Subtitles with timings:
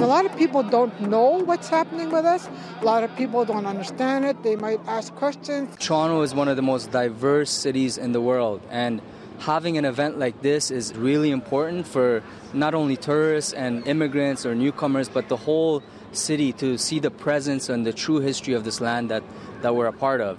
[0.00, 2.48] A lot of people don't know what's happening with us.
[2.80, 4.42] A lot of people don't understand it.
[4.42, 5.76] They might ask questions.
[5.78, 9.00] Toronto is one of the most diverse cities in the world, and
[9.40, 12.22] having an event like this is really important for
[12.52, 15.82] not only tourists and immigrants or newcomers, but the whole
[16.12, 19.22] city to see the presence and the true history of this land that,
[19.62, 20.38] that we're a part of.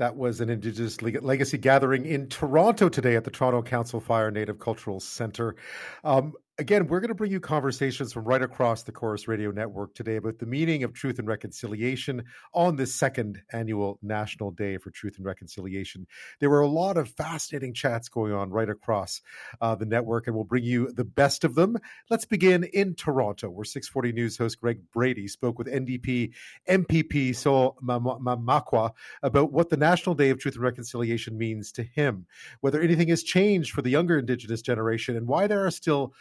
[0.00, 4.58] That was an Indigenous legacy gathering in Toronto today at the Toronto Council Fire Native
[4.58, 5.56] Cultural Centre.
[6.04, 9.94] Um, Again, we're going to bring you conversations from right across the Corus Radio Network
[9.94, 12.22] today about the meaning of truth and reconciliation
[12.52, 16.06] on this second annual National Day for Truth and Reconciliation.
[16.38, 19.22] There were a lot of fascinating chats going on right across
[19.62, 21.78] uh, the network, and we'll bring you the best of them.
[22.10, 26.34] Let's begin in Toronto, where 640 News host Greg Brady spoke with NDP
[26.68, 28.90] MPP Sol Mamakwa
[29.22, 32.26] about what the National Day of Truth and Reconciliation means to him,
[32.60, 36.12] whether anything has changed for the younger Indigenous generation, and why there are still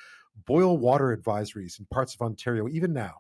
[0.46, 3.16] boil water advisories in parts of Ontario, even now.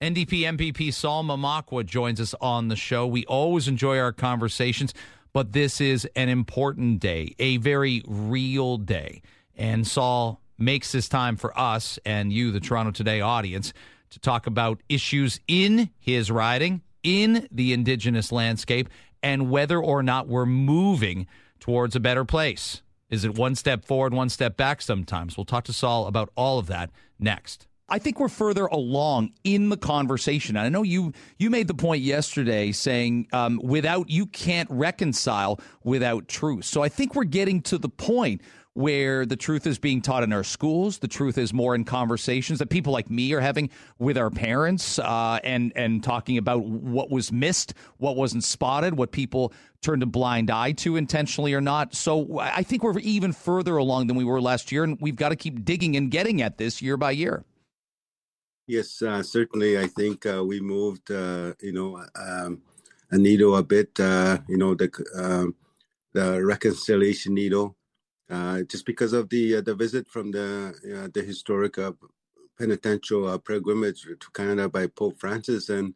[0.00, 3.06] NDP MPP Sol Mamakwa joins us on the show.
[3.06, 4.92] We always enjoy our conversations,
[5.32, 9.22] but this is an important day, a very real day.
[9.56, 13.72] And Sol makes this time for us and you, the Toronto Today audience,
[14.10, 18.88] to talk about issues in his riding, in the Indigenous landscape,
[19.22, 21.26] and whether or not we're moving
[21.58, 22.82] towards a better place.
[23.10, 25.36] Is it one step forward, one step back sometimes?
[25.36, 27.66] We'll talk to Sol about all of that next.
[27.88, 30.56] I think we're further along in the conversation.
[30.56, 36.26] I know you you made the point yesterday saying um, without you can't reconcile without
[36.26, 36.64] truth.
[36.64, 38.40] So I think we're getting to the point
[38.74, 40.98] where the truth is being taught in our schools.
[40.98, 44.98] The truth is more in conversations that people like me are having with our parents,
[44.98, 50.06] uh, and and talking about what was missed, what wasn't spotted, what people turned a
[50.06, 51.94] blind eye to intentionally or not.
[51.94, 55.28] So I think we're even further along than we were last year, and we've got
[55.28, 57.44] to keep digging and getting at this year by year.
[58.66, 59.78] Yes, uh, certainly.
[59.78, 62.62] I think uh, we moved, uh, you know, um,
[63.10, 64.00] a needle a bit.
[64.00, 65.54] Uh, you know, the um,
[66.14, 67.76] the reconciliation needle
[68.68, 71.92] just because of the uh, the visit from the uh, the historic uh,
[72.58, 75.94] penitential uh, pilgrimage to Canada by Pope Francis, and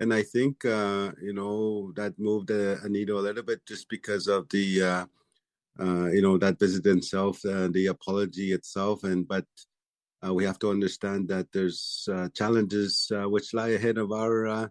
[0.00, 4.28] and I think uh, you know that moved the needle a little bit just because
[4.28, 5.06] of the
[6.14, 9.46] you know that visit itself, and the apology itself, and but
[10.22, 14.70] we have to understand that there's challenges which lie ahead of our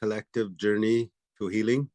[0.00, 1.88] collective journey to healing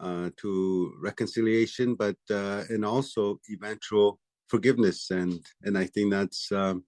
[0.00, 4.18] uh, to reconciliation, but uh, and also eventual
[4.48, 5.10] forgiveness.
[5.10, 6.84] And and I think that's um,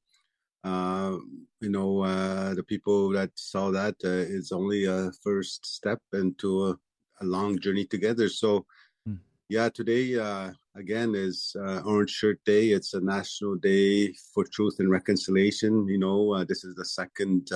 [0.64, 1.16] uh,
[1.60, 6.66] you know uh, the people that saw that uh, is only a first step into
[6.66, 6.76] a,
[7.20, 8.28] a long journey together.
[8.28, 8.66] So
[9.08, 9.18] mm.
[9.48, 12.70] yeah, today uh, again is Orange Shirt Day.
[12.70, 15.86] It's a national day for truth and reconciliation.
[15.88, 17.50] You know, this is the second.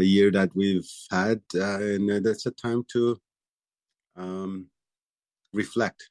[0.00, 3.18] year that we've had, and that's a time to
[4.16, 4.68] um,
[5.52, 6.10] reflect.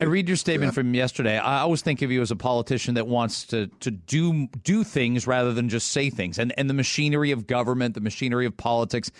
[0.00, 1.38] I read your statement from yesterday.
[1.38, 5.26] I always think of you as a politician that wants to to do do things
[5.26, 6.38] rather than just say things.
[6.38, 9.10] And and the machinery of government, the machinery of politics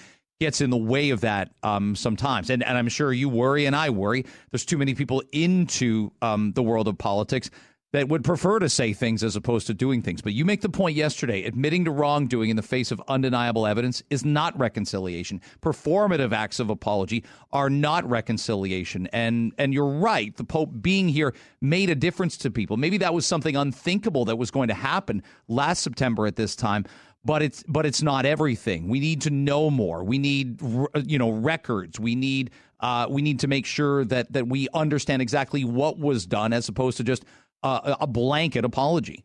[0.40, 2.50] gets in the way of that um, sometimes.
[2.50, 4.26] And and I'm sure you worry and I worry.
[4.50, 7.50] There's too many people into um, the world of politics
[7.94, 10.20] that would prefer to say things as opposed to doing things.
[10.20, 14.02] But you make the point yesterday admitting to wrongdoing in the face of undeniable evidence
[14.10, 15.40] is not reconciliation.
[15.62, 17.22] Performative acts of apology
[17.52, 19.06] are not reconciliation.
[19.12, 22.76] And and you're right, the Pope being here made a difference to people.
[22.76, 26.86] Maybe that was something unthinkable that was going to happen last September at this time
[27.24, 28.88] but it's but it's not everything.
[28.88, 30.04] We need to know more.
[30.04, 30.60] We need
[31.06, 31.98] you know records.
[31.98, 32.50] We need
[32.80, 36.68] uh, we need to make sure that that we understand exactly what was done as
[36.68, 37.24] opposed to just
[37.64, 39.24] uh, a blanket apology.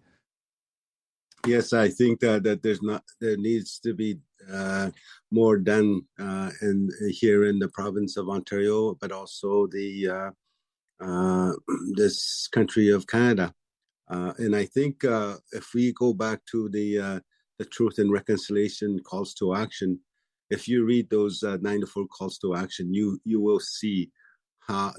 [1.46, 4.20] Yes, I think that, that there's not there needs to be
[4.52, 4.90] uh,
[5.32, 10.32] more done uh, in here in the province of Ontario, but also the uh,
[11.04, 11.54] uh
[11.96, 13.54] this country of Canada.
[14.10, 17.22] Uh, and I think uh, if we go back to the
[17.58, 20.00] the truth and reconciliation calls to action,
[20.50, 24.10] if you read those uh, 94 calls to action, you you will see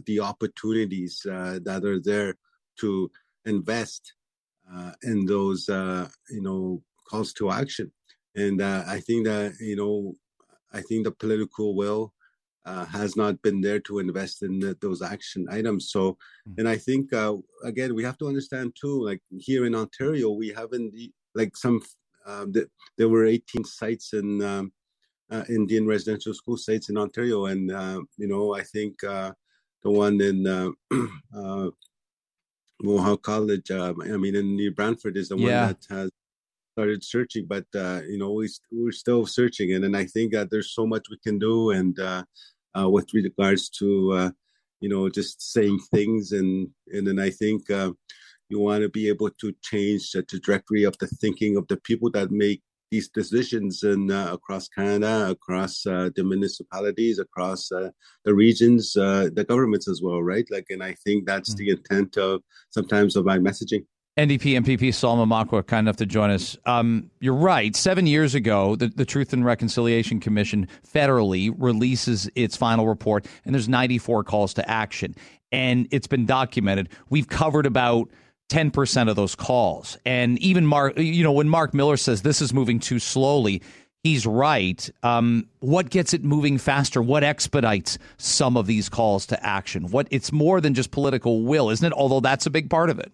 [0.05, 2.35] the opportunities that are there
[2.81, 3.11] to
[3.47, 4.15] invest
[4.73, 7.91] uh, in those uh, you know calls to action.
[8.37, 10.15] And uh, i think that you know
[10.73, 12.15] i think the political will
[12.65, 15.91] uh, has not been there to invest in the, those action items.
[15.91, 16.17] So
[16.49, 16.55] mm.
[16.59, 20.49] and i think uh, again we have to understand too like here in ontario we
[20.51, 20.95] haven't
[21.35, 21.81] like some
[22.27, 24.73] um, the, there were 18 sites in um,
[25.31, 27.47] uh, indian residential school sites in ontario.
[27.47, 27.71] And
[28.17, 29.35] you know i think the
[30.05, 30.39] one in
[32.83, 33.71] Mohawk College.
[33.71, 35.67] Um, I mean, in New Brantford is the yeah.
[35.67, 36.11] one that has
[36.73, 40.51] started searching, but uh, you know, we we're still searching, and and I think that
[40.51, 42.25] there's so much we can do, and uh,
[42.79, 44.31] uh, with regards to uh,
[44.81, 47.93] you know just saying things, and and then I think uh,
[48.49, 52.11] you want to be able to change the trajectory of the thinking of the people
[52.13, 57.91] that make these decisions and uh, across Canada, across uh, the municipalities, across uh,
[58.25, 60.47] the regions, uh, the governments as well, right?
[60.51, 61.65] Like, and I think that's mm-hmm.
[61.65, 63.85] the intent of sometimes of my messaging.
[64.19, 66.57] NDP MPP Sol Mamakwa, kind enough to join us.
[66.67, 67.75] Um, you're right.
[67.77, 73.55] Seven years ago, the, the Truth and Reconciliation Commission federally releases its final report, and
[73.55, 75.15] there's 94 calls to action.
[75.53, 76.91] And it's been documented.
[77.09, 78.11] We've covered about
[78.51, 79.97] 10% of those calls.
[80.05, 83.63] And even Mark, you know, when Mark Miller says this is moving too slowly,
[84.03, 84.91] he's right.
[85.03, 87.01] Um, what gets it moving faster?
[87.01, 89.91] What expedites some of these calls to action?
[89.91, 91.93] What it's more than just political will, isn't it?
[91.93, 93.13] Although that's a big part of it.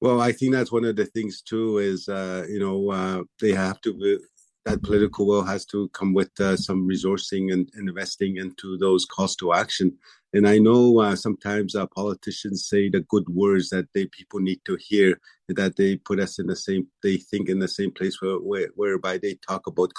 [0.00, 1.78] Well, I think that's one of the things too.
[1.78, 4.20] Is uh, you know uh, they have to
[4.64, 9.34] that political will has to come with uh, some resourcing and investing into those calls
[9.36, 9.96] to action.
[10.34, 14.60] And I know uh, sometimes uh, politicians say the good words that they people need
[14.66, 18.20] to hear, that they put us in the same, they think in the same place
[18.20, 19.90] where, where whereby they talk about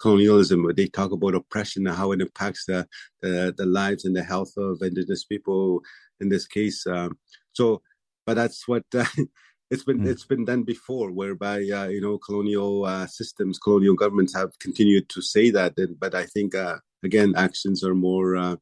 [0.00, 2.86] colonialism, where they talk about oppression and how it impacts the,
[3.20, 5.82] the, the lives and the health of indigenous people
[6.20, 6.86] in this case.
[6.86, 7.18] Um,
[7.52, 7.82] so,
[8.24, 9.04] but that's what uh,
[9.70, 10.00] it's been.
[10.00, 10.06] Mm.
[10.08, 15.08] It's been done before, whereby uh, you know colonial uh, systems, colonial governments have continued
[15.10, 15.74] to say that.
[15.98, 18.58] But I think uh, again, actions are more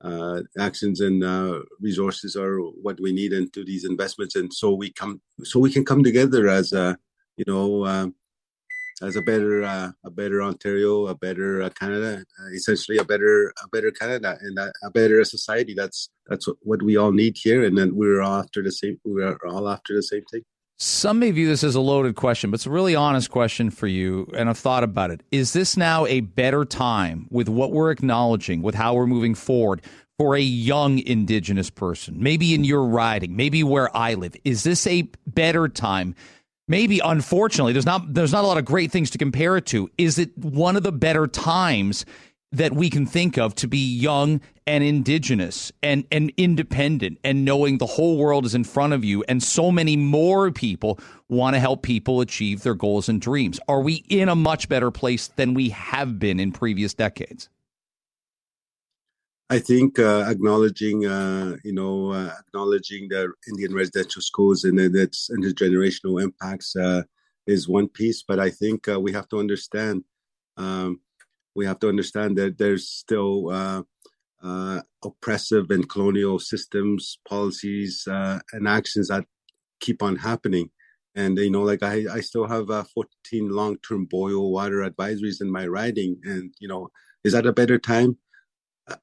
[0.00, 4.90] uh, actions and uh, resources are what we need into these investments, and so we
[4.90, 6.96] come, so we can come together as a,
[7.36, 8.06] you know, uh,
[9.02, 13.52] as a better, uh, a better Ontario, a better uh, Canada, uh, essentially a better,
[13.62, 15.74] a better Canada, and a, a, better society.
[15.74, 19.00] That's that's what we all need here, and then we're all after the same.
[19.04, 20.42] We're all after the same thing.
[20.80, 23.88] Some may view this as a loaded question, but it's a really honest question for
[23.88, 25.24] you, and I've thought about it.
[25.32, 29.82] Is this now a better time with what we're acknowledging, with how we're moving forward,
[30.18, 32.22] for a young Indigenous person?
[32.22, 34.36] Maybe in your riding, maybe where I live.
[34.44, 36.14] Is this a better time?
[36.68, 39.90] Maybe, unfortunately, there's not there's not a lot of great things to compare it to.
[39.98, 42.04] Is it one of the better times
[42.52, 47.78] that we can think of to be young and indigenous and, and independent and knowing
[47.78, 50.98] the whole world is in front of you and so many more people
[51.28, 54.90] want to help people achieve their goals and dreams are we in a much better
[54.90, 57.48] place than we have been in previous decades
[59.50, 65.30] I think uh, acknowledging, uh, you know, uh, acknowledging the Indian residential schools and its
[65.30, 67.04] intergenerational impacts uh,
[67.46, 68.22] is one piece.
[68.22, 70.04] But I think uh, we have to understand
[70.58, 71.00] um,
[71.58, 73.82] we have to understand that there's still uh,
[74.40, 79.24] uh, oppressive and colonial systems, policies, uh, and actions that
[79.80, 80.70] keep on happening.
[81.16, 85.50] And you know, like I, I still have uh, 14 long-term boil water advisories in
[85.50, 86.90] my riding, and you know,
[87.24, 88.18] is that a better time?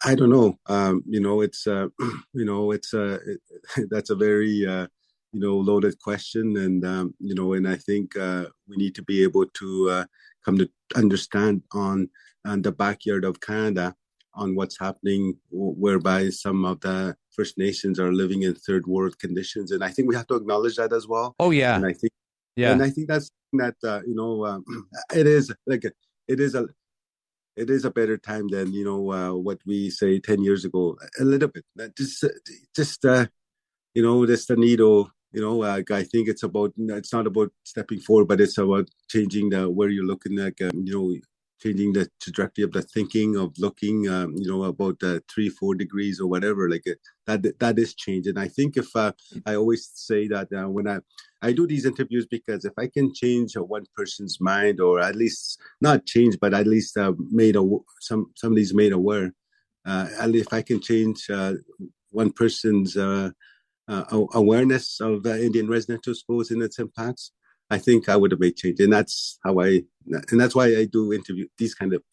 [0.03, 0.57] I don't know.
[0.67, 1.87] Um, you know, it's uh,
[2.33, 3.41] you know, it's uh, it,
[3.91, 4.87] that's a very uh,
[5.35, 9.03] you know loaded question, and um, you know, and I think uh, we need to
[9.03, 10.05] be able to uh,
[10.45, 12.09] come to understand on
[12.45, 13.93] and the backyard of Canada
[14.33, 19.71] on what's happening, whereby some of the First Nations are living in third world conditions,
[19.71, 21.35] and I think we have to acknowledge that as well.
[21.37, 22.13] Oh yeah, and I think
[22.55, 24.63] yeah, and I think that's that uh, you know um,
[25.13, 26.65] it is like it is a
[27.57, 30.97] it is a better time than you know uh, what we say 10 years ago
[31.19, 31.65] a little bit.
[31.97, 32.23] Just
[32.73, 33.25] just uh,
[33.93, 37.51] you know just the needle you know uh, i think it's about it's not about
[37.63, 41.15] stepping forward but it's about changing the where you're looking at um, you know
[41.61, 45.75] changing the trajectory of the thinking of looking um, you know about the three four
[45.75, 46.95] degrees or whatever like uh,
[47.27, 49.11] that that is changed and i think if uh,
[49.45, 50.99] i always say that uh, when i
[51.41, 55.59] i do these interviews because if i can change one person's mind or at least
[55.81, 57.63] not change but at least uh, made a
[57.99, 59.33] some somebody's made aware
[59.85, 61.53] uh, least if i can change uh,
[62.11, 62.95] one person's
[63.87, 67.31] Uh, awareness of uh, indian residential schools and its impacts
[67.69, 69.83] I think I would have made change, and that's how I,
[70.29, 72.03] and that's why I do interview these kind of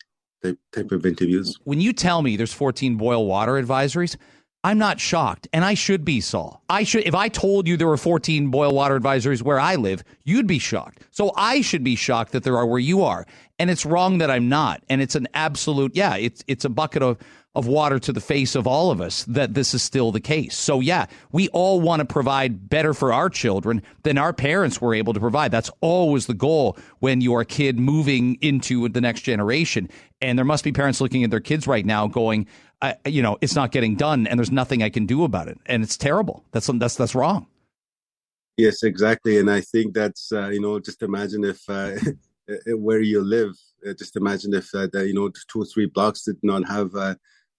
[0.73, 1.57] type, of interviews.
[1.65, 4.17] When you tell me there's 14 boil water advisories,
[4.65, 6.63] I'm not shocked, and I should be, Sol.
[6.69, 7.07] I should.
[7.07, 10.59] If I told you there were 14 boil water advisories where I live, you'd be
[10.59, 11.03] shocked.
[11.11, 13.27] So I should be shocked that there are where you are,
[13.59, 14.83] and it's wrong that I'm not.
[14.89, 17.19] And it's an absolute, yeah, it's it's a bucket of
[17.55, 20.57] of water to the face of all of us that this is still the case.
[20.57, 24.95] So, yeah, we all want to provide better for our children than our parents were
[24.95, 25.51] able to provide.
[25.51, 29.91] That's always the goal when you're a kid moving into the next generation.
[30.23, 32.47] And there must be parents looking at their kids right now going,
[33.07, 35.59] you know, it's not getting done and there's nothing I can do about it.
[35.67, 36.45] And it's terrible.
[36.53, 37.47] That's, that's, that's wrong.
[38.57, 39.39] Yes, exactly.
[39.39, 41.93] And I think that's, uh, you know, just imagine if uh,
[42.77, 43.55] where you live,
[43.87, 46.95] uh, just imagine if, uh, the, you know, two or three blocks did not have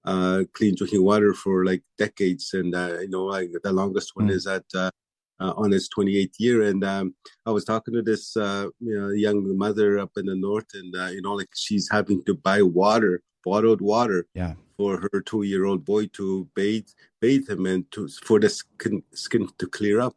[0.06, 4.28] uh, clean drinking water for like decades, and uh, you know, like the longest one
[4.28, 4.32] mm.
[4.32, 4.92] is at uh,
[5.40, 6.62] uh, on its 28th year.
[6.64, 10.36] And um, I was talking to this uh, you know young mother up in the
[10.36, 14.54] north, and uh, you know, like she's having to buy water, bottled water, yeah.
[14.78, 16.88] for her two-year-old boy to bathe
[17.22, 20.16] bathe him and to for the skin, skin to clear up.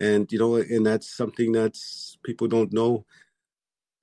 [0.00, 3.04] And you know, and that's something that's people don't know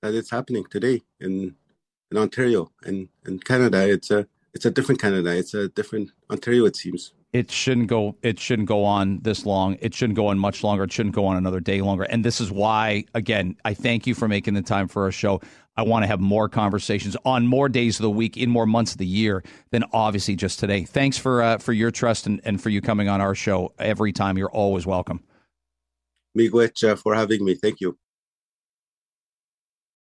[0.02, 1.56] that it's happening today in
[2.10, 3.88] in Ontario and in Canada.
[3.88, 5.36] It's a it's a different Canada.
[5.36, 6.64] It's a different Ontario.
[6.64, 8.16] It seems it shouldn't go.
[8.22, 9.76] It shouldn't go on this long.
[9.80, 10.84] It shouldn't go on much longer.
[10.84, 12.04] It shouldn't go on another day longer.
[12.04, 15.42] And this is why, again, I thank you for making the time for our show.
[15.76, 18.92] I want to have more conversations on more days of the week, in more months
[18.92, 20.84] of the year than obviously just today.
[20.84, 24.12] Thanks for uh, for your trust and, and for you coming on our show every
[24.12, 24.38] time.
[24.38, 25.22] You're always welcome.
[26.38, 27.54] Miigwech uh, for having me.
[27.54, 27.98] Thank you.